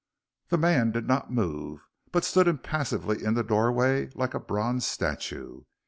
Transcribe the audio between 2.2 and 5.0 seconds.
stood impassively in the doorway like a bronze